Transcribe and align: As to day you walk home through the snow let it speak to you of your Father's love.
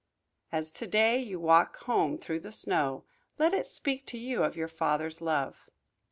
As 0.51 0.71
to 0.71 0.87
day 0.87 1.19
you 1.19 1.39
walk 1.39 1.77
home 1.83 2.17
through 2.17 2.39
the 2.39 2.51
snow 2.51 3.03
let 3.37 3.53
it 3.53 3.67
speak 3.67 4.03
to 4.07 4.17
you 4.17 4.41
of 4.43 4.55
your 4.55 4.67
Father's 4.67 5.21
love. 5.21 5.69